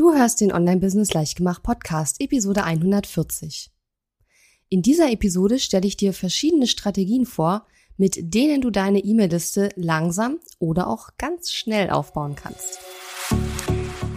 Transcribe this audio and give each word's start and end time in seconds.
Du 0.00 0.14
hörst 0.14 0.40
den 0.40 0.50
Online-Business 0.50 1.12
Leichtgemacht 1.12 1.62
Podcast, 1.62 2.22
Episode 2.22 2.64
140. 2.64 3.70
In 4.70 4.80
dieser 4.80 5.12
Episode 5.12 5.58
stelle 5.58 5.86
ich 5.86 5.98
dir 5.98 6.14
verschiedene 6.14 6.66
Strategien 6.68 7.26
vor, 7.26 7.66
mit 7.98 8.32
denen 8.32 8.62
du 8.62 8.70
deine 8.70 9.00
E-Mail-Liste 9.00 9.68
langsam 9.76 10.38
oder 10.58 10.86
auch 10.86 11.10
ganz 11.18 11.52
schnell 11.52 11.90
aufbauen 11.90 12.34
kannst. 12.34 12.78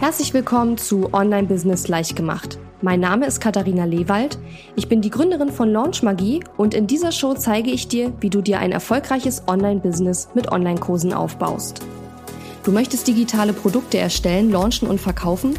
Herzlich 0.00 0.32
willkommen 0.32 0.78
zu 0.78 1.12
Online-Business 1.12 1.86
Leichtgemacht. 1.88 2.58
Mein 2.80 3.00
Name 3.00 3.26
ist 3.26 3.42
Katharina 3.42 3.84
Lewald. 3.84 4.38
Ich 4.76 4.88
bin 4.88 5.02
die 5.02 5.10
Gründerin 5.10 5.52
von 5.52 5.70
Launch 5.70 6.02
Magie 6.02 6.42
und 6.56 6.72
in 6.72 6.86
dieser 6.86 7.12
Show 7.12 7.34
zeige 7.34 7.70
ich 7.70 7.88
dir, 7.88 8.10
wie 8.22 8.30
du 8.30 8.40
dir 8.40 8.58
ein 8.58 8.72
erfolgreiches 8.72 9.42
Online-Business 9.48 10.30
mit 10.32 10.50
Online-Kursen 10.50 11.12
aufbaust. 11.12 11.80
Du 12.62 12.72
möchtest 12.72 13.06
digitale 13.06 13.52
Produkte 13.52 13.98
erstellen, 13.98 14.50
launchen 14.50 14.88
und 14.88 14.98
verkaufen? 14.98 15.58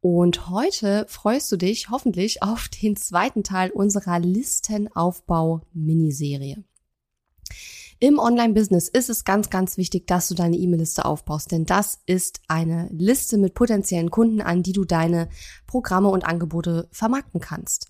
und 0.00 0.48
heute 0.48 1.06
freust 1.08 1.50
du 1.50 1.56
dich 1.56 1.90
hoffentlich 1.90 2.40
auf 2.42 2.68
den 2.68 2.94
zweiten 2.96 3.42
Teil 3.42 3.70
unserer 3.70 4.20
Listenaufbau-Miniserie. 4.20 6.62
Im 8.00 8.20
Online-Business 8.20 8.88
ist 8.88 9.10
es 9.10 9.24
ganz, 9.24 9.50
ganz 9.50 9.76
wichtig, 9.76 10.06
dass 10.06 10.28
du 10.28 10.36
deine 10.36 10.56
E-Mail-Liste 10.56 11.04
aufbaust, 11.04 11.50
denn 11.50 11.66
das 11.66 11.98
ist 12.06 12.42
eine 12.46 12.88
Liste 12.92 13.38
mit 13.38 13.54
potenziellen 13.54 14.12
Kunden, 14.12 14.40
an 14.40 14.62
die 14.62 14.72
du 14.72 14.84
deine 14.84 15.28
Programme 15.66 16.08
und 16.08 16.24
Angebote 16.24 16.88
vermarkten 16.92 17.40
kannst. 17.40 17.88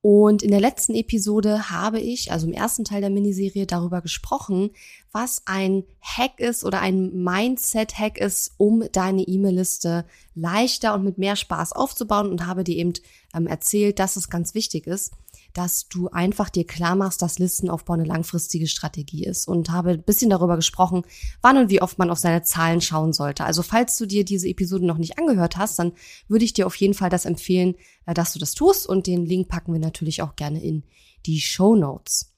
Und 0.00 0.42
in 0.42 0.50
der 0.50 0.60
letzten 0.60 0.94
Episode 0.94 1.70
habe 1.70 2.00
ich, 2.00 2.32
also 2.32 2.46
im 2.46 2.54
ersten 2.54 2.84
Teil 2.84 3.02
der 3.02 3.10
Miniserie, 3.10 3.66
darüber 3.66 4.00
gesprochen, 4.00 4.70
was 5.12 5.42
ein 5.46 5.84
Hack 6.00 6.38
ist 6.38 6.64
oder 6.64 6.80
ein 6.80 7.22
Mindset-Hack 7.22 8.18
ist, 8.18 8.52
um 8.56 8.84
deine 8.92 9.22
E-Mail-Liste 9.22 10.04
leichter 10.34 10.94
und 10.94 11.04
mit 11.04 11.18
mehr 11.18 11.36
Spaß 11.36 11.72
aufzubauen 11.72 12.30
und 12.30 12.46
habe 12.46 12.64
dir 12.64 12.76
eben 12.76 12.92
ähm, 13.34 13.46
erzählt, 13.46 13.98
dass 13.98 14.16
es 14.16 14.28
ganz 14.28 14.54
wichtig 14.54 14.86
ist, 14.86 15.12
dass 15.54 15.88
du 15.88 16.08
einfach 16.08 16.50
dir 16.50 16.66
klar 16.66 16.94
machst, 16.94 17.22
dass 17.22 17.38
Listenaufbau 17.38 17.94
eine 17.94 18.04
langfristige 18.04 18.66
Strategie 18.66 19.24
ist 19.24 19.48
und 19.48 19.70
habe 19.70 19.90
ein 19.90 20.02
bisschen 20.02 20.30
darüber 20.30 20.56
gesprochen, 20.56 21.02
wann 21.40 21.56
und 21.56 21.70
wie 21.70 21.82
oft 21.82 21.98
man 21.98 22.10
auf 22.10 22.18
seine 22.18 22.42
Zahlen 22.42 22.80
schauen 22.80 23.12
sollte. 23.12 23.44
Also 23.44 23.62
falls 23.62 23.96
du 23.96 24.06
dir 24.06 24.24
diese 24.24 24.48
Episode 24.48 24.86
noch 24.86 24.98
nicht 24.98 25.18
angehört 25.18 25.56
hast, 25.56 25.78
dann 25.78 25.92
würde 26.28 26.44
ich 26.44 26.52
dir 26.52 26.66
auf 26.66 26.76
jeden 26.76 26.94
Fall 26.94 27.10
das 27.10 27.24
empfehlen, 27.24 27.74
äh, 28.06 28.14
dass 28.14 28.32
du 28.32 28.38
das 28.38 28.54
tust 28.54 28.86
und 28.86 29.06
den 29.06 29.24
Link 29.24 29.48
packen 29.48 29.72
wir 29.72 29.80
natürlich 29.80 30.22
auch 30.22 30.36
gerne 30.36 30.62
in 30.62 30.84
die 31.26 31.40
Show 31.40 31.74
Notes. 31.74 32.34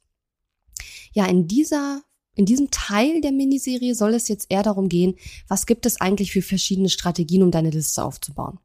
Ja, 1.13 1.27
in 1.27 1.49
dieser 1.49 2.03
in 2.35 2.47
diesem 2.47 2.71
Teil 2.71 3.21
der 3.21 3.33
Miniserie 3.33 3.95
soll 3.95 4.15
es 4.15 4.29
jetzt 4.29 4.47
eher 4.51 4.63
darum 4.63 4.89
gehen, 4.89 5.17
was 5.49 5.67
gibt 5.67 5.87
es 5.87 6.01
eigentlich 6.01 6.33
für 6.33 6.43
verschiedene 6.43 6.89
Strategien, 6.89 7.43
um 7.43 7.51
deine 7.51 7.71
Liste 7.71 8.05
aufzubauen. 8.05 8.59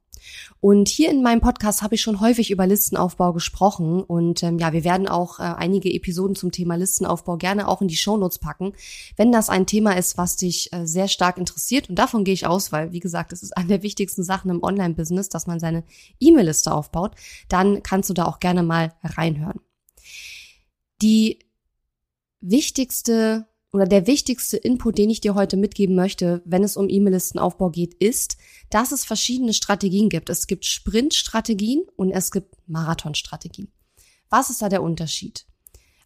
Und 0.59 0.87
hier 0.87 1.11
in 1.11 1.21
meinem 1.21 1.41
Podcast 1.41 1.81
habe 1.81 1.95
ich 1.95 2.01
schon 2.01 2.19
häufig 2.19 2.51
über 2.51 2.65
Listenaufbau 2.65 3.33
gesprochen 3.33 4.03
und 4.03 4.43
ähm, 4.43 4.57
ja, 4.57 4.73
wir 4.73 4.83
werden 4.83 5.07
auch 5.07 5.39
äh, 5.39 5.43
einige 5.43 5.93
Episoden 5.93 6.35
zum 6.35 6.51
Thema 6.51 6.75
Listenaufbau 6.75 7.37
gerne 7.37 7.67
auch 7.67 7.81
in 7.81 7.87
die 7.87 7.97
Shownotes 7.97 8.39
packen, 8.39 8.73
wenn 9.17 9.31
das 9.31 9.49
ein 9.49 9.67
Thema 9.67 9.97
ist, 9.97 10.17
was 10.17 10.37
dich 10.37 10.71
äh, 10.73 10.85
sehr 10.87 11.07
stark 11.07 11.37
interessiert 11.37 11.89
und 11.89 11.95
davon 11.95 12.23
gehe 12.23 12.33
ich 12.33 12.47
aus, 12.47 12.71
weil 12.71 12.91
wie 12.91 12.99
gesagt, 12.99 13.33
es 13.33 13.43
ist 13.43 13.55
eine 13.55 13.67
der 13.67 13.83
wichtigsten 13.83 14.23
Sachen 14.23 14.49
im 14.49 14.63
Online-Business, 14.63 15.29
dass 15.29 15.47
man 15.47 15.59
seine 15.59 15.83
E-Mail-Liste 16.19 16.71
aufbaut, 16.71 17.15
dann 17.49 17.83
kannst 17.83 18.09
du 18.09 18.13
da 18.13 18.25
auch 18.25 18.39
gerne 18.39 18.63
mal 18.63 18.93
reinhören. 19.03 19.59
Die 21.01 21.39
wichtigste 22.41 23.47
oder 23.75 23.85
der 23.85 24.07
wichtigste 24.07 24.55
Input, 24.55 24.97
den 24.97 25.09
ich 25.09 25.19
dir 25.19 25.35
heute 25.35 25.57
mitgeben 25.57 25.95
möchte, 25.95 26.41
wenn 26.45 26.63
es 26.63 26.77
um 26.77 26.87
E-Mail-Listenaufbau 26.87 27.71
geht, 27.71 27.93
ist, 27.95 28.37
dass 28.69 28.93
es 28.93 29.03
verschiedene 29.03 29.53
Strategien 29.53 30.07
gibt. 30.07 30.29
Es 30.29 30.47
gibt 30.47 30.63
Sprint-Strategien 30.63 31.83
und 31.97 32.11
es 32.11 32.31
gibt 32.31 32.55
Marathon-Strategien. 32.67 33.67
Was 34.29 34.49
ist 34.49 34.61
da 34.61 34.69
der 34.69 34.81
Unterschied? 34.81 35.45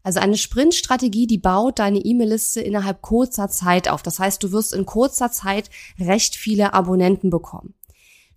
Also 0.02 0.20
eine 0.20 0.36
Sprint-Strategie, 0.36 1.28
die 1.28 1.38
baut 1.38 1.78
deine 1.78 2.00
E-Mail-Liste 2.00 2.60
innerhalb 2.60 3.04
kurzer 3.04 3.50
Zeit 3.50 3.88
auf. 3.88 4.02
Das 4.02 4.18
heißt, 4.18 4.42
du 4.42 4.52
wirst 4.52 4.74
in 4.74 4.88
kurzer 4.88 5.32
Zeit 5.32 5.70
recht 6.00 6.36
viele 6.36 6.74
Abonnenten 6.74 7.30
bekommen. 7.30 7.76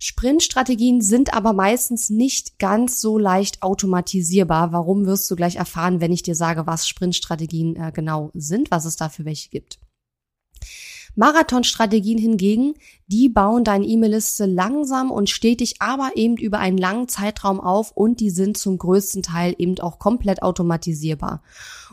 Sprintstrategien 0.05 0.99
sind 0.99 1.33
aber 1.33 1.53
meistens 1.53 2.09
nicht 2.09 2.59
ganz 2.59 2.99
so 2.99 3.17
leicht 3.17 3.63
automatisierbar. 3.63 4.73
Warum 4.73 5.05
wirst 5.05 5.31
du 5.31 5.37
gleich 5.37 5.55
erfahren, 5.55 6.01
wenn 6.01 6.11
ich 6.11 6.23
dir 6.23 6.35
sage, 6.35 6.67
was 6.67 6.89
Sprintstrategien 6.89 7.77
äh, 7.77 7.93
genau 7.93 8.29
sind, 8.33 8.69
was 8.69 8.83
es 8.83 8.97
dafür 8.97 9.23
welche 9.23 9.49
gibt. 9.49 9.79
Marathonstrategien 11.15 12.17
hingegen, 12.17 12.73
die 13.07 13.29
bauen 13.29 13.63
deine 13.63 13.85
E-Mail-Liste 13.85 14.45
langsam 14.45 15.09
und 15.09 15.29
stetig, 15.29 15.75
aber 15.79 16.11
eben 16.15 16.35
über 16.35 16.59
einen 16.59 16.77
langen 16.77 17.07
Zeitraum 17.07 17.61
auf 17.61 17.91
und 17.91 18.19
die 18.19 18.29
sind 18.29 18.57
zum 18.57 18.77
größten 18.77 19.23
Teil 19.23 19.55
eben 19.57 19.79
auch 19.79 19.99
komplett 19.99 20.43
automatisierbar. 20.43 21.43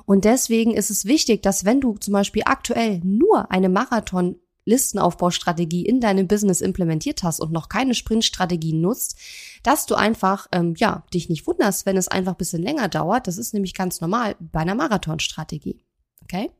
Und 0.05 0.25
deswegen 0.25 0.73
ist 0.73 0.91
es 0.91 1.05
wichtig, 1.05 1.45
dass 1.45 1.65
wenn 1.65 1.81
du 1.81 1.97
zum 1.99 2.15
Beispiel 2.15 2.43
aktuell 2.45 3.01
nur 3.05 3.53
eine 3.53 3.69
Marathon 3.69 4.35
Listenaufbaustrategie 4.65 5.85
in 5.85 6.01
deinem 6.01 6.29
Business 6.29 6.61
implementiert 6.61 7.23
hast 7.23 7.41
und 7.41 7.53
noch 7.53 7.69
keine 7.69 7.95
Sprintstrategie 7.95 8.73
nutzt, 8.73 9.17
dass 9.63 9.87
du 9.87 9.95
einfach, 9.95 10.47
ähm, 10.53 10.75
ja, 10.77 11.05
dich 11.13 11.29
nicht 11.29 11.47
wunderst, 11.47 11.87
wenn 11.87 11.97
es 11.97 12.09
einfach 12.09 12.33
ein 12.33 12.39
bisschen 12.39 12.63
länger 12.63 12.89
dauert. 12.89 13.27
Das 13.27 13.39
ist 13.39 13.55
nämlich 13.55 13.75
ganz 13.75 14.01
normal 14.01 14.37
bei 14.39 14.61
einer 14.61 14.75
Marathonstrategie. 14.75 15.79
Okay? 16.23 16.51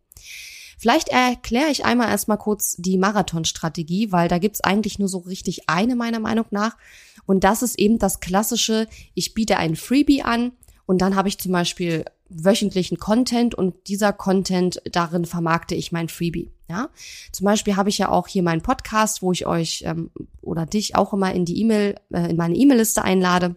Vielleicht 0.79 1.11
erkläre 1.11 1.71
ich 1.71 1.85
einmal 1.85 2.09
erstmal 2.09 2.39
kurz 2.39 2.75
die 2.79 2.97
Marathonstrategie, 2.97 4.13
weil 4.13 4.29
da 4.29 4.39
gibt's 4.39 4.63
eigentlich 4.63 4.99
nur 4.99 5.09
so 5.09 5.19
richtig 5.19 5.69
eine 5.69 5.95
meiner 5.95 6.21
Meinung 6.21 6.47
nach. 6.51 6.79
Und 7.27 7.45
das 7.45 7.63
ist 7.63 7.79
eben 7.79 7.99
das 7.99 8.21
klassische, 8.21 8.89
ich 9.13 9.35
biete 9.35 9.59
ein 9.59 9.77
Freebie 9.77 10.23
an 10.23 10.53
und 10.87 11.03
dann 11.03 11.17
habe 11.17 11.29
ich 11.29 11.39
zum 11.39 11.53
Beispiel 11.53 12.07
wöchentlichen 12.31 12.99
Content 12.99 13.55
und 13.55 13.89
dieser 13.89 14.15
Content, 14.15 14.81
darin 14.91 15.27
vermarkte 15.27 15.75
ich 15.75 15.93
mein 15.93 16.09
Freebie. 16.09 16.51
Ja, 16.71 16.89
zum 17.33 17.47
Beispiel 17.47 17.75
habe 17.75 17.89
ich 17.89 17.99
ja 17.99 18.11
auch 18.11 18.29
hier 18.29 18.45
meinen 18.45 18.63
Podcast, 18.63 19.23
wo 19.23 19.33
ich 19.33 19.45
euch 19.45 19.83
ähm, 19.85 20.11
oder 20.41 20.67
dich 20.67 20.95
auch 20.95 21.13
immer 21.13 21.35
in 21.35 21.45
die 21.45 21.61
E-Mail, 21.61 21.97
äh, 22.13 22.31
in 22.31 22.37
meine 22.37 22.55
E-Mail-Liste 22.55 23.03
einlade. 23.03 23.57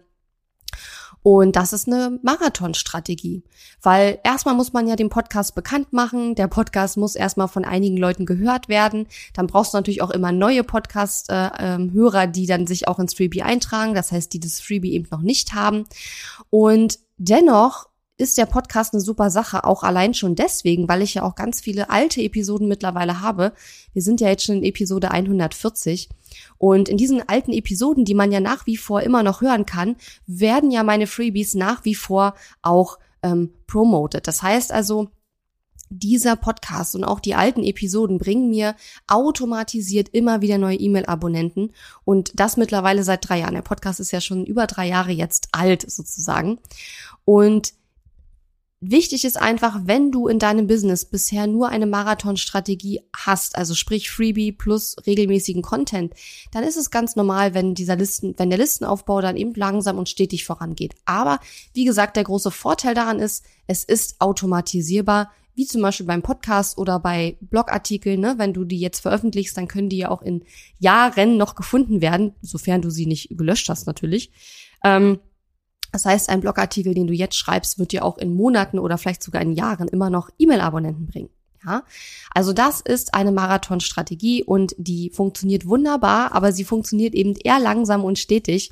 Und 1.22 1.54
das 1.54 1.72
ist 1.72 1.86
eine 1.86 2.18
Marathonstrategie, 2.22 3.44
weil 3.80 4.18
erstmal 4.24 4.56
muss 4.56 4.72
man 4.72 4.88
ja 4.88 4.96
den 4.96 5.10
Podcast 5.10 5.54
bekannt 5.54 5.92
machen. 5.92 6.34
Der 6.34 6.48
Podcast 6.48 6.96
muss 6.96 7.14
erstmal 7.14 7.46
von 7.46 7.64
einigen 7.64 7.96
Leuten 7.96 8.26
gehört 8.26 8.68
werden. 8.68 9.06
Dann 9.32 9.46
brauchst 9.46 9.72
du 9.72 9.78
natürlich 9.78 10.02
auch 10.02 10.10
immer 10.10 10.32
neue 10.32 10.64
Podcast-Hörer, 10.64 12.22
äh, 12.22 12.24
ähm, 12.24 12.32
die 12.32 12.46
dann 12.46 12.66
sich 12.66 12.88
auch 12.88 12.98
ins 12.98 13.14
Freebie 13.14 13.44
eintragen. 13.44 13.94
Das 13.94 14.10
heißt, 14.10 14.32
die 14.32 14.40
das 14.40 14.60
Freebie 14.60 14.92
eben 14.92 15.06
noch 15.12 15.22
nicht 15.22 15.54
haben. 15.54 15.84
Und 16.50 16.98
dennoch 17.16 17.86
ist 18.16 18.38
der 18.38 18.46
Podcast 18.46 18.94
eine 18.94 19.00
super 19.00 19.28
Sache, 19.30 19.64
auch 19.64 19.82
allein 19.82 20.14
schon 20.14 20.36
deswegen, 20.36 20.88
weil 20.88 21.02
ich 21.02 21.14
ja 21.14 21.22
auch 21.24 21.34
ganz 21.34 21.60
viele 21.60 21.90
alte 21.90 22.22
Episoden 22.22 22.68
mittlerweile 22.68 23.20
habe. 23.20 23.52
Wir 23.92 24.02
sind 24.02 24.20
ja 24.20 24.28
jetzt 24.28 24.44
schon 24.44 24.58
in 24.58 24.64
Episode 24.64 25.10
140 25.10 26.08
und 26.58 26.88
in 26.88 26.96
diesen 26.96 27.28
alten 27.28 27.52
Episoden, 27.52 28.04
die 28.04 28.14
man 28.14 28.30
ja 28.30 28.40
nach 28.40 28.66
wie 28.66 28.76
vor 28.76 29.02
immer 29.02 29.22
noch 29.22 29.40
hören 29.40 29.66
kann, 29.66 29.96
werden 30.26 30.70
ja 30.70 30.84
meine 30.84 31.08
Freebies 31.08 31.54
nach 31.54 31.84
wie 31.84 31.96
vor 31.96 32.34
auch 32.62 32.98
ähm, 33.22 33.52
promoted. 33.66 34.28
Das 34.28 34.42
heißt 34.42 34.70
also, 34.70 35.08
dieser 35.90 36.36
Podcast 36.36 36.94
und 36.94 37.04
auch 37.04 37.20
die 37.20 37.34
alten 37.34 37.62
Episoden 37.62 38.18
bringen 38.18 38.48
mir 38.48 38.74
automatisiert 39.06 40.08
immer 40.10 40.40
wieder 40.40 40.58
neue 40.58 40.76
E-Mail-Abonnenten 40.76 41.72
und 42.04 42.32
das 42.38 42.56
mittlerweile 42.56 43.04
seit 43.04 43.28
drei 43.28 43.40
Jahren. 43.40 43.54
Der 43.54 43.62
Podcast 43.62 44.00
ist 44.00 44.10
ja 44.10 44.20
schon 44.20 44.44
über 44.44 44.66
drei 44.66 44.88
Jahre 44.88 45.12
jetzt 45.12 45.48
alt 45.52 45.88
sozusagen 45.88 46.58
und 47.24 47.74
Wichtig 48.86 49.24
ist 49.24 49.40
einfach, 49.40 49.80
wenn 49.84 50.12
du 50.12 50.28
in 50.28 50.38
deinem 50.38 50.66
Business 50.66 51.06
bisher 51.06 51.46
nur 51.46 51.70
eine 51.70 51.86
Marathonstrategie 51.86 53.00
hast, 53.16 53.56
also 53.56 53.74
sprich 53.74 54.10
Freebie 54.10 54.52
plus 54.52 54.96
regelmäßigen 55.06 55.62
Content, 55.62 56.12
dann 56.52 56.64
ist 56.64 56.76
es 56.76 56.90
ganz 56.90 57.16
normal, 57.16 57.54
wenn 57.54 57.74
dieser 57.74 57.96
Listen, 57.96 58.34
wenn 58.36 58.50
der 58.50 58.58
Listenaufbau 58.58 59.22
dann 59.22 59.38
eben 59.38 59.54
langsam 59.54 59.96
und 59.96 60.10
stetig 60.10 60.44
vorangeht. 60.44 60.94
Aber 61.06 61.40
wie 61.72 61.86
gesagt, 61.86 62.16
der 62.16 62.24
große 62.24 62.50
Vorteil 62.50 62.94
daran 62.94 63.20
ist, 63.20 63.46
es 63.66 63.84
ist 63.84 64.20
automatisierbar 64.20 65.30
wie 65.54 65.64
zum 65.64 65.80
Beispiel 65.80 66.06
beim 66.06 66.22
Podcast 66.22 66.76
oder 66.76 66.98
bei 66.98 67.38
Blogartikeln, 67.40 68.20
ne, 68.20 68.34
wenn 68.36 68.52
du 68.52 68.64
die 68.64 68.80
jetzt 68.80 69.00
veröffentlichst, 69.00 69.56
dann 69.56 69.68
können 69.68 69.88
die 69.88 69.98
ja 69.98 70.10
auch 70.10 70.20
in 70.20 70.44
Jahren 70.78 71.38
noch 71.38 71.54
gefunden 71.54 72.02
werden, 72.02 72.34
sofern 72.42 72.82
du 72.82 72.90
sie 72.90 73.06
nicht 73.06 73.28
gelöscht 73.30 73.68
hast 73.70 73.86
natürlich. 73.86 74.30
Ähm, 74.84 75.20
das 75.94 76.06
heißt, 76.06 76.28
ein 76.28 76.40
Blogartikel, 76.40 76.92
den 76.92 77.06
du 77.06 77.12
jetzt 77.12 77.36
schreibst, 77.36 77.78
wird 77.78 77.92
dir 77.92 78.04
auch 78.04 78.18
in 78.18 78.34
Monaten 78.34 78.80
oder 78.80 78.98
vielleicht 78.98 79.22
sogar 79.22 79.40
in 79.42 79.52
Jahren 79.52 79.86
immer 79.86 80.10
noch 80.10 80.28
E-Mail-Abonnenten 80.38 81.06
bringen. 81.06 81.28
Ja, 81.66 81.84
also 82.32 82.52
das 82.52 82.80
ist 82.80 83.14
eine 83.14 83.32
Marathonstrategie 83.32 84.42
und 84.44 84.74
die 84.76 85.10
funktioniert 85.10 85.66
wunderbar, 85.66 86.32
aber 86.32 86.52
sie 86.52 86.64
funktioniert 86.64 87.14
eben 87.14 87.34
eher 87.36 87.58
langsam 87.58 88.04
und 88.04 88.18
stetig 88.18 88.70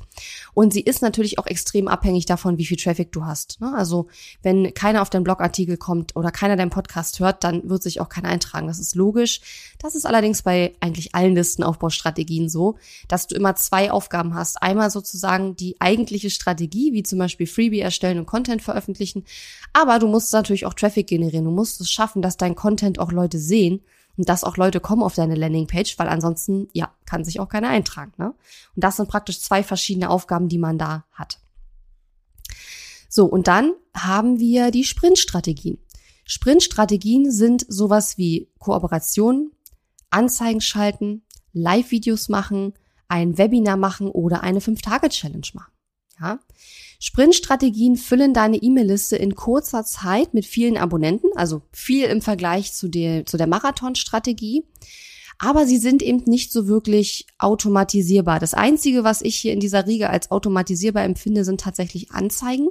und 0.53 0.73
sie 0.73 0.81
ist 0.81 1.01
natürlich 1.01 1.39
auch 1.39 1.47
extrem 1.47 1.87
abhängig 1.87 2.25
davon, 2.25 2.57
wie 2.57 2.65
viel 2.65 2.77
Traffic 2.77 3.11
du 3.11 3.25
hast. 3.25 3.61
Ne? 3.61 3.73
Also 3.75 4.07
wenn 4.41 4.73
keiner 4.73 5.01
auf 5.01 5.09
deinen 5.09 5.23
Blogartikel 5.23 5.77
kommt 5.77 6.15
oder 6.15 6.31
keiner 6.31 6.55
deinen 6.55 6.69
Podcast 6.69 7.19
hört, 7.19 7.43
dann 7.43 7.69
wird 7.69 7.81
sich 7.81 8.01
auch 8.01 8.09
keiner 8.09 8.29
eintragen. 8.29 8.67
Das 8.67 8.79
ist 8.79 8.95
logisch. 8.95 9.41
Das 9.79 9.95
ist 9.95 10.05
allerdings 10.05 10.43
bei 10.43 10.75
eigentlich 10.79 11.15
allen 11.15 11.35
Listenaufbaustrategien 11.35 12.49
so, 12.49 12.77
dass 13.07 13.27
du 13.27 13.35
immer 13.35 13.55
zwei 13.55 13.91
Aufgaben 13.91 14.35
hast. 14.35 14.61
Einmal 14.61 14.91
sozusagen 14.91 15.55
die 15.55 15.75
eigentliche 15.79 16.29
Strategie, 16.29 16.93
wie 16.93 17.03
zum 17.03 17.19
Beispiel 17.19 17.47
Freebie 17.47 17.79
erstellen 17.79 18.19
und 18.19 18.25
Content 18.25 18.61
veröffentlichen, 18.61 19.25
aber 19.73 19.99
du 19.99 20.07
musst 20.07 20.31
natürlich 20.33 20.65
auch 20.65 20.73
Traffic 20.73 21.07
generieren. 21.07 21.45
Du 21.45 21.51
musst 21.51 21.81
es 21.81 21.89
schaffen, 21.89 22.21
dass 22.21 22.37
dein 22.37 22.55
Content 22.55 22.82
Content 22.83 22.99
auch 22.99 23.11
Leute 23.11 23.39
sehen 23.39 23.81
und 24.17 24.29
dass 24.29 24.43
auch 24.43 24.57
Leute 24.57 24.79
kommen 24.79 25.03
auf 25.03 25.15
deine 25.15 25.35
Landingpage, 25.35 25.97
weil 25.97 26.07
ansonsten, 26.07 26.67
ja, 26.73 26.91
kann 27.05 27.23
sich 27.23 27.39
auch 27.39 27.49
keiner 27.49 27.69
eintragen. 27.69 28.11
Ne? 28.17 28.33
Und 28.75 28.83
das 28.83 28.97
sind 28.97 29.09
praktisch 29.09 29.39
zwei 29.39 29.63
verschiedene 29.63 30.09
Aufgaben, 30.09 30.49
die 30.49 30.57
man 30.57 30.77
da 30.77 31.05
hat. 31.13 31.39
So, 33.09 33.25
und 33.25 33.47
dann 33.47 33.73
haben 33.95 34.39
wir 34.39 34.71
die 34.71 34.83
Sprintstrategien. 34.83 35.77
Sprintstrategien 36.25 37.31
sind 37.31 37.65
sowas 37.67 38.17
wie 38.17 38.49
Kooperation, 38.59 39.51
Anzeigen 40.09 40.61
schalten, 40.61 41.23
Live-Videos 41.53 42.29
machen, 42.29 42.73
ein 43.07 43.37
Webinar 43.37 43.77
machen 43.77 44.07
oder 44.09 44.41
eine 44.41 44.59
5-Tage-Challenge 44.59 45.47
machen. 45.53 45.72
Ja? 46.19 46.39
Sprintstrategien 46.99 47.97
füllen 47.97 48.33
deine 48.33 48.57
E-Mail-Liste 48.57 49.17
in 49.17 49.35
kurzer 49.35 49.83
Zeit 49.83 50.33
mit 50.33 50.45
vielen 50.45 50.77
Abonnenten, 50.77 51.29
also 51.35 51.61
viel 51.71 52.05
im 52.05 52.21
Vergleich 52.21 52.73
zu 52.73 52.87
der, 52.87 53.25
zu 53.25 53.37
der 53.37 53.47
Marathon-Strategie. 53.47 54.63
Aber 55.43 55.65
sie 55.65 55.77
sind 55.77 56.01
eben 56.01 56.23
nicht 56.25 56.53
so 56.53 56.67
wirklich 56.67 57.27
automatisierbar. 57.37 58.39
Das 58.39 58.53
Einzige, 58.53 59.03
was 59.03 59.21
ich 59.21 59.35
hier 59.35 59.51
in 59.51 59.59
dieser 59.59 59.85
Riege 59.85 60.09
als 60.09 60.31
automatisierbar 60.31 61.03
empfinde, 61.03 61.43
sind 61.43 61.59
tatsächlich 61.59 62.11
Anzeigen. 62.11 62.69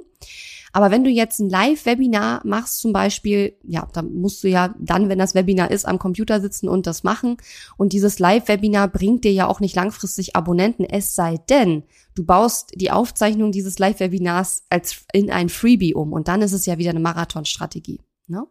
Aber 0.71 0.89
wenn 0.89 1.03
du 1.03 1.11
jetzt 1.11 1.39
ein 1.39 1.51
Live-Webinar 1.51 2.41
machst 2.45 2.79
zum 2.79 2.91
Beispiel, 2.91 3.55
ja, 3.61 3.87
dann 3.93 4.15
musst 4.15 4.43
du 4.43 4.49
ja 4.49 4.73
dann, 4.79 5.07
wenn 5.07 5.19
das 5.19 5.35
Webinar 5.35 5.69
ist, 5.69 5.85
am 5.85 5.99
Computer 5.99 6.41
sitzen 6.41 6.67
und 6.67 6.87
das 6.87 7.03
machen. 7.03 7.37
Und 7.77 7.93
dieses 7.93 8.17
Live-Webinar 8.17 8.87
bringt 8.87 9.23
dir 9.23 9.33
ja 9.33 9.45
auch 9.45 9.59
nicht 9.59 9.75
langfristig 9.75 10.35
Abonnenten, 10.35 10.83
es 10.83 11.13
sei 11.13 11.37
denn, 11.47 11.83
du 12.15 12.25
baust 12.25 12.71
die 12.73 12.89
Aufzeichnung 12.89 13.51
dieses 13.51 13.77
Live-Webinars 13.77 14.63
als 14.71 15.05
in 15.13 15.29
ein 15.29 15.49
Freebie 15.49 15.93
um. 15.93 16.11
Und 16.11 16.27
dann 16.27 16.41
ist 16.41 16.53
es 16.53 16.65
ja 16.65 16.79
wieder 16.79 16.89
eine 16.89 17.01
Marathon-Strategie. 17.01 17.99
Ne? 18.25 18.47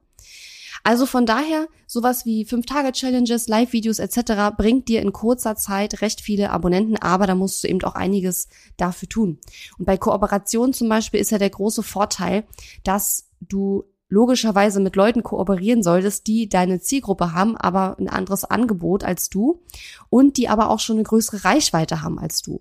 Also 0.85 1.07
von 1.07 1.27
daher, 1.27 1.69
sowas 1.87 2.27
wie 2.27 2.45
5-Tage-Challenges, 2.45 3.47
Live-Videos 3.49 3.99
etc. 3.99 4.57
bringt 4.57 4.89
dir 4.89 5.01
in 5.01 5.13
kurzer 5.13 5.55
Zeit 5.57 6.01
recht 6.01 6.21
viele 6.21 6.51
Abonnenten, 6.51 6.97
aber 6.97 7.27
da 7.27 7.35
musst 7.35 7.63
du 7.63 7.69
eben 7.69 7.83
auch 7.85 7.95
einiges 7.95 8.49
dafür 8.77 9.09
tun. 9.09 9.39
Und 9.79 9.85
bei 9.85 9.97
Kooperation 9.97 10.73
zum 10.73 10.89
Beispiel 10.89 11.21
ist 11.21 11.31
ja 11.31 11.39
der 11.39 11.51
große 11.51 11.83
Vorteil, 11.83 12.45
dass 12.83 13.29
du 13.41 13.85
logischerweise 14.09 14.79
mit 14.81 14.95
Leuten 14.95 15.23
kooperieren 15.23 15.83
solltest, 15.83 16.27
die 16.27 16.47
deine 16.47 16.81
Zielgruppe 16.81 17.33
haben, 17.33 17.57
aber 17.57 17.97
ein 17.99 18.09
anderes 18.09 18.45
Angebot 18.45 19.05
als 19.05 19.31
du 19.31 19.63
und 20.11 20.37
die 20.37 20.51
aber 20.51 20.69
auch 20.69 20.81
schon 20.81 20.97
eine 20.97 21.05
größere 21.05 21.45
Reichweite 21.45 22.03
haben 22.03 22.19
als 22.19 22.43
du. 22.43 22.61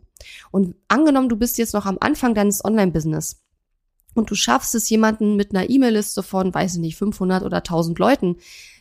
Und 0.52 0.76
angenommen, 0.88 1.28
du 1.28 1.36
bist 1.36 1.58
jetzt 1.58 1.74
noch 1.74 1.86
am 1.86 1.98
Anfang 2.00 2.36
deines 2.36 2.64
Online-Business 2.64 3.42
und 4.14 4.30
du 4.30 4.36
schaffst 4.36 4.76
es, 4.76 4.90
jemanden 4.90 5.36
mit 5.36 5.56
einer 5.56 5.70
E-Mail-Liste 5.70 6.24
von, 6.24 6.54
weiß 6.54 6.76
ich 6.76 6.80
nicht, 6.80 6.98
500 6.98 7.44
oder 7.44 7.58
1000 7.58 7.98
Leuten 8.00 8.38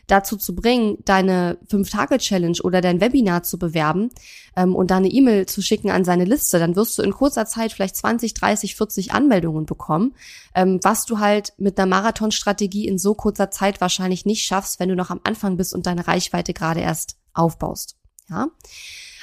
dazu 0.07 0.35
zu 0.35 0.55
bringen, 0.55 0.97
deine 1.05 1.57
5-Tage-Challenge 1.69 2.57
oder 2.63 2.81
dein 2.81 2.99
Webinar 2.99 3.43
zu 3.43 3.57
bewerben 3.57 4.09
ähm, 4.55 4.75
und 4.75 4.91
da 4.91 4.97
eine 4.97 5.07
E-Mail 5.07 5.45
zu 5.45 5.61
schicken 5.61 5.89
an 5.89 6.03
seine 6.03 6.25
Liste, 6.25 6.59
dann 6.59 6.75
wirst 6.75 6.97
du 6.97 7.01
in 7.01 7.13
kurzer 7.13 7.45
Zeit 7.45 7.71
vielleicht 7.71 7.95
20, 7.95 8.33
30, 8.33 8.75
40 8.75 9.13
Anmeldungen 9.13 9.65
bekommen, 9.65 10.15
ähm, 10.53 10.79
was 10.83 11.05
du 11.05 11.19
halt 11.19 11.53
mit 11.57 11.79
einer 11.79 11.87
Marathonstrategie 11.87 12.87
in 12.87 12.97
so 12.97 13.13
kurzer 13.13 13.51
Zeit 13.51 13.79
wahrscheinlich 13.79 14.25
nicht 14.25 14.43
schaffst, 14.43 14.79
wenn 14.79 14.89
du 14.89 14.95
noch 14.95 15.11
am 15.11 15.21
Anfang 15.23 15.55
bist 15.55 15.73
und 15.73 15.85
deine 15.85 16.07
Reichweite 16.07 16.53
gerade 16.53 16.81
erst 16.81 17.17
aufbaust. 17.33 17.95
Ja? 18.29 18.47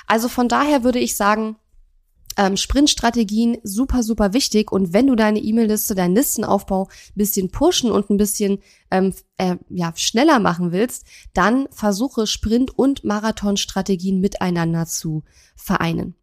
Also 0.07 0.29
von 0.29 0.49
daher 0.49 0.85
würde 0.85 0.99
ich 0.99 1.17
sagen, 1.17 1.57
ähm, 2.39 2.57
Sprintstrategien 2.57 3.59
super, 3.65 4.03
super 4.03 4.33
wichtig. 4.33 4.73
Und 4.73 4.93
wenn 4.95 5.09
du 5.09 5.17
deine 5.17 5.41
E-Mail-Liste, 5.41 5.95
deinen 5.95 6.15
Listenaufbau 6.15 6.85
ein 6.85 7.13
bisschen 7.17 7.51
pushen 7.51 7.91
und 7.91 8.09
ein 8.09 8.17
bisschen 8.17 8.61
ähm, 8.91 9.13
äh, 9.39 9.57
ja, 9.71 9.93
schneller 9.97 10.41
machen 10.41 10.73
willst, 10.73 11.07
dann 11.33 11.69
versuche 11.71 12.27
Sprint- 12.27 12.77
und 12.77 13.05
Marathonstrategien 13.05 14.21
miteinander 14.21 14.87
zu 14.87 15.23
vereinen. 15.57 16.15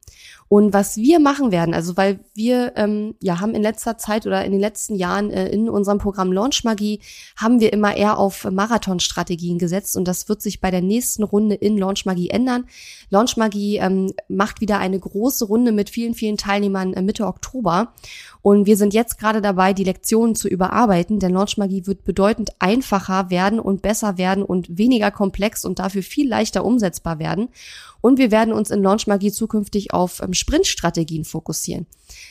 Und 0.47 0.73
was 0.73 0.97
wir 0.97 1.19
machen 1.19 1.51
werden, 1.51 1.73
also 1.73 1.97
weil 1.97 2.19
wir 2.35 2.73
ähm, 2.75 3.15
ja 3.19 3.39
haben 3.39 3.55
in 3.55 3.63
letzter 3.63 3.97
Zeit 3.97 4.27
oder 4.27 4.45
in 4.45 4.51
den 4.51 4.61
letzten 4.61 4.95
Jahren 4.95 5.31
äh, 5.31 5.49
in 5.49 5.69
unserem 5.69 5.97
Programm 5.97 6.31
Launch 6.31 6.63
Magie 6.63 7.01
haben 7.35 7.59
wir 7.59 7.73
immer 7.73 7.95
eher 7.97 8.19
auf 8.19 8.45
Marathonstrategien 8.49 9.57
gesetzt 9.57 9.97
und 9.97 10.07
das 10.07 10.29
wird 10.29 10.43
sich 10.43 10.61
bei 10.61 10.69
der 10.69 10.81
nächsten 10.81 11.23
Runde 11.23 11.55
in 11.55 11.77
Launch 11.77 12.05
Magie 12.05 12.29
ändern. 12.29 12.65
Launch 13.09 13.37
Magie 13.37 13.77
ähm, 13.77 14.13
macht 14.27 14.61
wieder 14.61 14.77
eine 14.77 14.99
große 14.99 15.45
Runde 15.45 15.71
mit 15.71 15.89
vielen, 15.89 16.13
vielen 16.13 16.37
Teilnehmern 16.37 16.93
äh, 16.93 17.01
Mitte 17.01 17.25
Oktober 17.25 17.93
und 18.45 18.67
wir 18.67 18.77
sind 18.77 18.93
jetzt 18.93 19.17
gerade 19.17 19.41
dabei, 19.41 19.73
die 19.73 19.83
Lektionen 19.83 20.35
zu 20.35 20.47
überarbeiten, 20.47 21.17
denn 21.17 21.33
Launch 21.33 21.57
Magie 21.57 21.87
wird 21.87 22.03
bedeutend 22.03 22.51
einfacher 22.59 23.31
werden 23.31 23.59
und 23.59 23.81
besser 23.81 24.19
werden 24.19 24.43
und 24.43 24.77
weniger 24.77 25.09
komplex 25.09 25.65
und 25.65 25.79
dafür 25.79 26.03
viel 26.03 26.29
leichter 26.29 26.63
umsetzbar 26.63 27.17
werden. 27.17 27.49
Und 28.01 28.19
wir 28.19 28.29
werden 28.29 28.53
uns 28.53 28.69
in 28.69 28.83
Launch 28.83 29.07
Magie 29.07 29.31
zukünftig 29.31 29.95
auf 29.95 30.21
ähm, 30.21 30.35
Sprintstrategien 30.35 31.25
fokussieren. 31.25 31.87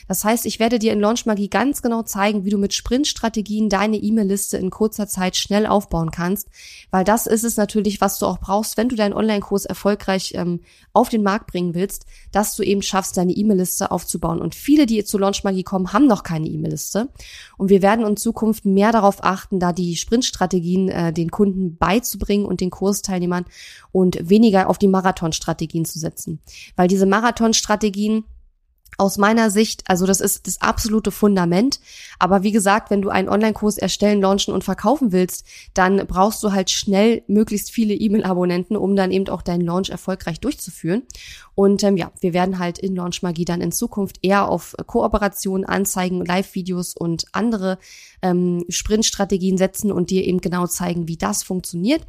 Das 0.07 0.23
heißt, 0.23 0.45
ich 0.45 0.57
werde 0.57 0.79
dir 0.79 0.93
in 0.93 1.01
Launch 1.01 1.25
Magie 1.25 1.49
ganz 1.49 1.81
genau 1.81 2.03
zeigen, 2.03 2.45
wie 2.45 2.49
du 2.49 2.57
mit 2.57 2.73
Sprintstrategien 2.73 3.67
deine 3.67 3.97
E-Mail-Liste 3.97 4.55
in 4.55 4.69
kurzer 4.69 5.05
Zeit 5.09 5.35
schnell 5.35 5.65
aufbauen 5.65 6.11
kannst, 6.11 6.47
weil 6.91 7.03
das 7.03 7.27
ist 7.27 7.43
es 7.43 7.57
natürlich, 7.57 7.99
was 7.99 8.19
du 8.19 8.25
auch 8.25 8.39
brauchst, 8.39 8.77
wenn 8.77 8.87
du 8.87 8.95
deinen 8.95 9.13
Online-Kurs 9.13 9.65
erfolgreich 9.65 10.31
ähm, 10.35 10.61
auf 10.93 11.09
den 11.09 11.23
Markt 11.23 11.47
bringen 11.47 11.75
willst, 11.75 12.05
dass 12.31 12.55
du 12.55 12.63
eben 12.63 12.81
schaffst, 12.81 13.17
deine 13.17 13.33
E-Mail-Liste 13.33 13.91
aufzubauen. 13.91 14.39
Und 14.39 14.55
viele, 14.55 14.85
die 14.85 15.03
zu 15.03 15.17
Launch 15.17 15.43
Magie 15.43 15.63
kommen, 15.63 15.91
haben 15.91 16.04
noch 16.07 16.23
keine 16.23 16.47
E-Mail-Liste. 16.47 17.09
Und 17.57 17.69
wir 17.69 17.81
werden 17.81 18.05
in 18.05 18.17
Zukunft 18.17 18.65
mehr 18.65 18.91
darauf 18.91 19.23
achten, 19.23 19.59
da 19.59 19.73
die 19.73 19.95
Sprintstrategien 19.95 20.89
äh, 20.89 21.13
den 21.13 21.31
Kunden 21.31 21.77
beizubringen 21.77 22.45
und 22.45 22.61
den 22.61 22.69
Kursteilnehmern 22.69 23.45
und 23.91 24.29
weniger 24.29 24.69
auf 24.69 24.77
die 24.77 24.87
Marathonstrategien 24.87 25.65
Strategien 25.65 25.85
zu 25.85 25.99
setzen. 25.99 26.39
Weil 26.75 26.87
diese 26.87 27.05
Marathonstrategien 27.05 28.25
aus 28.97 29.17
meiner 29.17 29.49
Sicht, 29.49 29.83
also 29.87 30.05
das 30.05 30.21
ist 30.21 30.47
das 30.47 30.61
absolute 30.61 31.11
Fundament. 31.11 31.79
Aber 32.19 32.43
wie 32.43 32.51
gesagt, 32.51 32.89
wenn 32.89 33.01
du 33.01 33.09
einen 33.09 33.29
Online-Kurs 33.29 33.77
erstellen, 33.77 34.21
launchen 34.21 34.53
und 34.53 34.63
verkaufen 34.63 35.11
willst, 35.11 35.45
dann 35.73 36.05
brauchst 36.07 36.43
du 36.43 36.51
halt 36.51 36.69
schnell 36.69 37.23
möglichst 37.27 37.71
viele 37.71 37.93
E-Mail-Abonnenten, 37.93 38.77
um 38.77 38.95
dann 38.95 39.11
eben 39.11 39.27
auch 39.29 39.41
deinen 39.41 39.61
Launch 39.61 39.89
erfolgreich 39.89 40.39
durchzuführen. 40.39 41.03
Und 41.55 41.83
ähm, 41.83 41.97
ja, 41.97 42.11
wir 42.19 42.33
werden 42.33 42.59
halt 42.59 42.79
in 42.79 42.95
Launch 42.95 43.21
Magie 43.21 43.45
dann 43.45 43.61
in 43.61 43.71
Zukunft 43.71 44.17
eher 44.21 44.49
auf 44.49 44.75
Kooperation, 44.85 45.65
Anzeigen, 45.65 46.23
Live-Videos 46.23 46.95
und 46.95 47.25
andere 47.31 47.77
ähm, 48.21 48.65
Sprint-Strategien 48.69 49.57
setzen 49.57 49.91
und 49.91 50.09
dir 50.09 50.25
eben 50.25 50.41
genau 50.41 50.67
zeigen, 50.67 51.07
wie 51.07 51.17
das 51.17 51.43
funktioniert. 51.43 52.05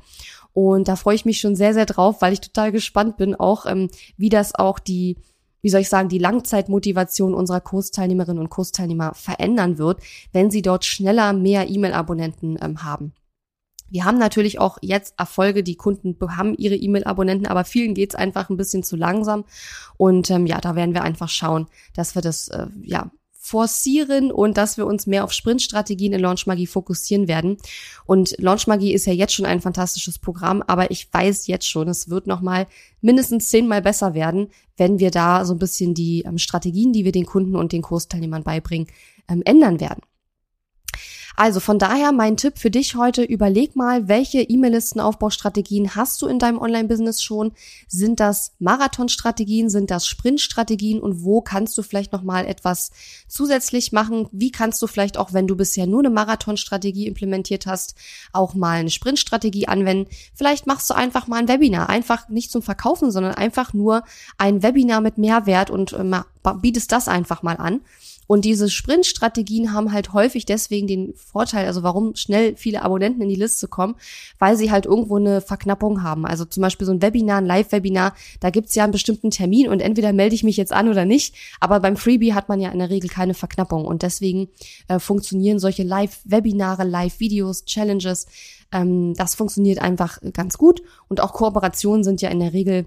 Und 0.52 0.88
da 0.88 0.96
freue 0.96 1.14
ich 1.14 1.26
mich 1.26 1.38
schon 1.38 1.54
sehr, 1.54 1.74
sehr 1.74 1.84
drauf, 1.84 2.22
weil 2.22 2.32
ich 2.32 2.40
total 2.40 2.72
gespannt 2.72 3.18
bin, 3.18 3.34
auch 3.34 3.66
ähm, 3.66 3.90
wie 4.16 4.30
das 4.30 4.54
auch 4.54 4.78
die, 4.78 5.18
wie 5.62 5.70
soll 5.70 5.80
ich 5.80 5.88
sagen, 5.88 6.08
die 6.08 6.18
Langzeitmotivation 6.18 7.34
unserer 7.34 7.60
Kursteilnehmerinnen 7.60 8.40
und 8.40 8.50
Kursteilnehmer 8.50 9.14
verändern 9.14 9.78
wird, 9.78 10.00
wenn 10.32 10.50
sie 10.50 10.62
dort 10.62 10.84
schneller 10.84 11.32
mehr 11.32 11.68
E-Mail-Abonnenten 11.68 12.58
ähm, 12.60 12.82
haben. 12.82 13.12
Wir 13.88 14.04
haben 14.04 14.18
natürlich 14.18 14.58
auch 14.58 14.78
jetzt 14.82 15.14
Erfolge, 15.16 15.62
die 15.62 15.76
Kunden 15.76 16.16
haben 16.36 16.54
ihre 16.54 16.74
E-Mail-Abonnenten, 16.74 17.46
aber 17.46 17.64
vielen 17.64 17.94
geht's 17.94 18.16
einfach 18.16 18.50
ein 18.50 18.56
bisschen 18.56 18.82
zu 18.82 18.96
langsam. 18.96 19.44
Und 19.96 20.30
ähm, 20.30 20.46
ja, 20.46 20.60
da 20.60 20.74
werden 20.74 20.94
wir 20.94 21.02
einfach 21.02 21.28
schauen, 21.28 21.68
dass 21.94 22.14
wir 22.14 22.22
das 22.22 22.48
äh, 22.48 22.66
ja 22.82 23.10
forcieren 23.46 24.32
und 24.32 24.56
dass 24.56 24.76
wir 24.76 24.86
uns 24.86 25.06
mehr 25.06 25.22
auf 25.22 25.32
Sprintstrategien 25.32 26.12
in 26.12 26.20
Launch 26.20 26.48
Magie 26.48 26.66
fokussieren 26.66 27.28
werden. 27.28 27.58
Und 28.04 28.34
Launch 28.38 28.66
Magie 28.66 28.92
ist 28.92 29.06
ja 29.06 29.12
jetzt 29.12 29.34
schon 29.34 29.46
ein 29.46 29.60
fantastisches 29.60 30.18
Programm, 30.18 30.64
aber 30.66 30.90
ich 30.90 31.08
weiß 31.12 31.46
jetzt 31.46 31.68
schon, 31.68 31.86
es 31.88 32.10
wird 32.10 32.26
nochmal 32.26 32.66
mindestens 33.00 33.48
zehnmal 33.48 33.82
besser 33.82 34.14
werden, 34.14 34.48
wenn 34.76 34.98
wir 34.98 35.12
da 35.12 35.44
so 35.44 35.54
ein 35.54 35.60
bisschen 35.60 35.94
die 35.94 36.22
ähm, 36.26 36.38
Strategien, 36.38 36.92
die 36.92 37.04
wir 37.04 37.12
den 37.12 37.24
Kunden 37.24 37.54
und 37.54 37.70
den 37.70 37.82
Kursteilnehmern 37.82 38.42
beibringen, 38.42 38.88
ähm, 39.28 39.42
ändern 39.44 39.78
werden. 39.78 40.02
Also 41.36 41.60
von 41.60 41.78
daher 41.78 42.12
mein 42.12 42.38
Tipp 42.38 42.56
für 42.56 42.70
dich 42.70 42.96
heute, 42.96 43.22
überleg 43.22 43.76
mal, 43.76 44.08
welche 44.08 44.40
E-Mail-Listenaufbaustrategien 44.40 45.94
hast 45.94 46.22
du 46.22 46.28
in 46.28 46.38
deinem 46.38 46.58
Online-Business 46.58 47.22
schon? 47.22 47.52
Sind 47.88 48.20
das 48.20 48.52
Marathon-Strategien, 48.58 49.68
sind 49.68 49.90
das 49.90 50.06
Sprint-Strategien 50.06 50.98
und 50.98 51.24
wo 51.24 51.42
kannst 51.42 51.76
du 51.76 51.82
vielleicht 51.82 52.14
nochmal 52.14 52.46
etwas 52.46 52.90
zusätzlich 53.28 53.92
machen? 53.92 54.28
Wie 54.32 54.50
kannst 54.50 54.80
du 54.80 54.86
vielleicht 54.86 55.18
auch, 55.18 55.34
wenn 55.34 55.46
du 55.46 55.56
bisher 55.56 55.86
nur 55.86 56.00
eine 56.00 56.10
Marathon-Strategie 56.10 57.06
implementiert 57.06 57.66
hast, 57.66 57.96
auch 58.32 58.54
mal 58.54 58.78
eine 58.78 58.90
Sprint-Strategie 58.90 59.68
anwenden? 59.68 60.08
Vielleicht 60.34 60.66
machst 60.66 60.88
du 60.88 60.94
einfach 60.94 61.26
mal 61.26 61.36
ein 61.36 61.48
Webinar, 61.48 61.90
einfach 61.90 62.30
nicht 62.30 62.50
zum 62.50 62.62
Verkaufen, 62.62 63.10
sondern 63.10 63.34
einfach 63.34 63.74
nur 63.74 64.04
ein 64.38 64.62
Webinar 64.62 65.02
mit 65.02 65.18
Mehrwert 65.18 65.68
und 65.68 65.92
äh, 65.92 66.22
bietest 66.62 66.92
das 66.92 67.08
einfach 67.08 67.42
mal 67.42 67.58
an. 67.58 67.82
Und 68.26 68.44
diese 68.44 68.68
Sprint-Strategien 68.68 69.72
haben 69.72 69.92
halt 69.92 70.12
häufig 70.12 70.46
deswegen 70.46 70.86
den 70.86 71.14
Vorteil, 71.14 71.66
also 71.66 71.82
warum 71.82 72.14
schnell 72.16 72.56
viele 72.56 72.82
Abonnenten 72.82 73.22
in 73.22 73.28
die 73.28 73.36
Liste 73.36 73.68
kommen, 73.68 73.94
weil 74.38 74.56
sie 74.56 74.70
halt 74.70 74.86
irgendwo 74.86 75.16
eine 75.16 75.40
Verknappung 75.40 76.02
haben. 76.02 76.26
Also 76.26 76.44
zum 76.44 76.62
Beispiel 76.62 76.86
so 76.86 76.92
ein 76.92 77.02
Webinar, 77.02 77.38
ein 77.38 77.46
Live-Webinar, 77.46 78.14
da 78.40 78.50
gibt's 78.50 78.74
ja 78.74 78.84
einen 78.84 78.92
bestimmten 78.92 79.30
Termin 79.30 79.68
und 79.68 79.80
entweder 79.80 80.12
melde 80.12 80.34
ich 80.34 80.44
mich 80.44 80.56
jetzt 80.56 80.72
an 80.72 80.88
oder 80.88 81.04
nicht. 81.04 81.34
Aber 81.60 81.80
beim 81.80 81.96
Freebie 81.96 82.34
hat 82.34 82.48
man 82.48 82.60
ja 82.60 82.70
in 82.70 82.78
der 82.78 82.90
Regel 82.90 83.08
keine 83.08 83.34
Verknappung 83.34 83.84
und 83.84 84.02
deswegen 84.02 84.48
äh, 84.88 84.98
funktionieren 84.98 85.58
solche 85.58 85.82
Live-Webinare, 85.82 86.84
Live-Videos, 86.84 87.64
Challenges. 87.64 88.26
Ähm, 88.72 89.14
das 89.14 89.34
funktioniert 89.34 89.80
einfach 89.80 90.18
ganz 90.32 90.58
gut 90.58 90.82
und 91.08 91.20
auch 91.20 91.32
Kooperationen 91.32 92.04
sind 92.04 92.20
ja 92.22 92.30
in 92.30 92.40
der 92.40 92.52
Regel 92.52 92.86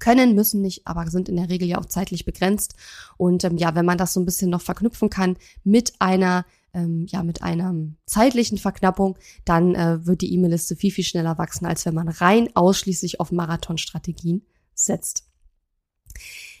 können, 0.00 0.34
müssen 0.34 0.60
nicht, 0.60 0.86
aber 0.86 1.08
sind 1.10 1.28
in 1.28 1.36
der 1.36 1.48
Regel 1.48 1.68
ja 1.68 1.78
auch 1.78 1.86
zeitlich 1.86 2.24
begrenzt. 2.24 2.74
Und 3.16 3.44
ähm, 3.44 3.56
ja, 3.56 3.74
wenn 3.74 3.86
man 3.86 3.98
das 3.98 4.12
so 4.12 4.20
ein 4.20 4.26
bisschen 4.26 4.50
noch 4.50 4.62
verknüpfen 4.62 5.10
kann 5.10 5.36
mit 5.62 5.92
einer 6.00 6.44
ähm, 6.72 7.06
ja 7.08 7.22
mit 7.22 7.42
einer 7.42 7.74
zeitlichen 8.06 8.58
Verknappung, 8.58 9.16
dann 9.44 9.74
äh, 9.74 10.06
wird 10.06 10.20
die 10.20 10.32
E-Mail-Liste 10.34 10.76
viel, 10.76 10.90
viel 10.90 11.04
schneller 11.04 11.38
wachsen, 11.38 11.66
als 11.66 11.84
wenn 11.86 11.94
man 11.94 12.08
rein 12.08 12.48
ausschließlich 12.54 13.20
auf 13.20 13.32
Marathonstrategien 13.32 14.42
setzt. 14.74 15.24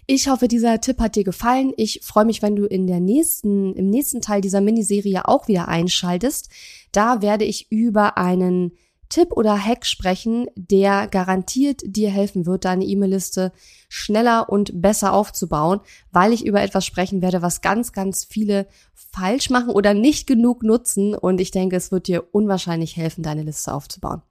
Ich 0.06 0.28
hoffe, 0.28 0.48
dieser 0.48 0.80
Tipp 0.80 0.98
hat 0.98 1.14
dir 1.14 1.24
gefallen. 1.24 1.72
Ich 1.76 2.00
freue 2.02 2.24
mich, 2.24 2.42
wenn 2.42 2.56
du 2.56 2.64
in 2.64 2.86
der 2.86 3.00
nächsten, 3.00 3.74
im 3.74 3.90
nächsten 3.90 4.20
Teil 4.20 4.40
dieser 4.40 4.60
Miniserie 4.60 5.28
auch 5.28 5.46
wieder 5.46 5.68
einschaltest. 5.68 6.50
Da 6.90 7.22
werde 7.22 7.44
ich 7.44 7.70
über 7.70 8.18
einen 8.18 8.72
Tipp 9.10 9.32
oder 9.32 9.58
Hack 9.58 9.84
sprechen, 9.84 10.46
der 10.54 11.08
garantiert 11.08 11.82
dir 11.84 12.10
helfen 12.10 12.46
wird, 12.46 12.64
deine 12.64 12.84
E-Mail-Liste 12.84 13.52
schneller 13.88 14.48
und 14.48 14.80
besser 14.80 15.12
aufzubauen, 15.12 15.80
weil 16.12 16.32
ich 16.32 16.46
über 16.46 16.62
etwas 16.62 16.86
sprechen 16.86 17.20
werde, 17.20 17.42
was 17.42 17.60
ganz, 17.60 17.92
ganz 17.92 18.24
viele 18.24 18.66
falsch 19.12 19.50
machen 19.50 19.70
oder 19.70 19.92
nicht 19.92 20.26
genug 20.26 20.62
nutzen. 20.62 21.14
Und 21.14 21.40
ich 21.40 21.50
denke, 21.50 21.76
es 21.76 21.92
wird 21.92 22.06
dir 22.06 22.24
unwahrscheinlich 22.32 22.96
helfen, 22.96 23.22
deine 23.22 23.42
Liste 23.42 23.74
aufzubauen. 23.74 24.22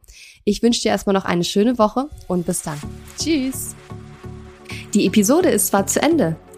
Ich 0.45 0.63
wünsche 0.63 0.81
dir 0.81 0.89
erstmal 0.89 1.13
noch 1.13 1.25
eine 1.25 1.43
schöne 1.43 1.77
Woche 1.77 2.09
und 2.27 2.45
bis 2.45 2.63
dann. 2.63 2.79
Tschüss. 3.17 3.75
Die 4.93 5.05
Episode 5.05 5.49
ist 5.49 5.67
zwar 5.67 5.85
zu 5.85 6.01
Ende, 6.01 6.35